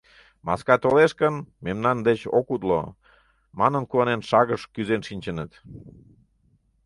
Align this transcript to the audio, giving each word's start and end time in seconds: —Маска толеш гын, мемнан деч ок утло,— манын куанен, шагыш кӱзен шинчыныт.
—Маска 0.47 0.75
толеш 0.83 1.11
гын, 1.21 1.35
мемнан 1.65 1.97
деч 2.07 2.19
ок 2.37 2.47
утло,— 2.55 2.81
манын 3.59 3.83
куанен, 3.89 4.21
шагыш 4.29 4.61
кӱзен 4.73 5.01
шинчыныт. 5.07 5.51